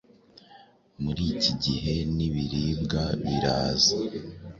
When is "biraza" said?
3.25-3.95